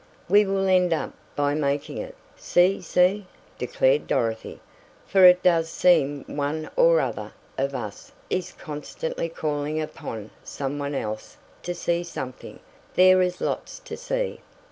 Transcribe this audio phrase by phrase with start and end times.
[0.27, 3.27] "We will end up by making it 'See See,'"
[3.59, 4.59] declared Dorothy,
[5.05, 10.95] "for it does seem one or other of us is constantly calling upon some one
[10.95, 12.59] else to see something
[12.95, 14.39] there is lots to see."